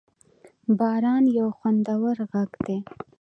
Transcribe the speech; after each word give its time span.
باران 0.79 1.23
یو 1.37 1.47
خوندور 1.57 2.17
غږ 2.31 2.49
لري. 2.65 2.77